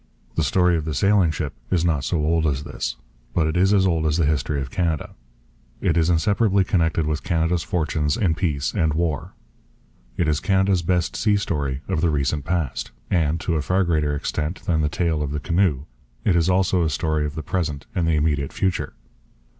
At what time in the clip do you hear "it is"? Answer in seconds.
3.45-3.71, 5.79-6.09, 10.17-10.39, 16.25-16.49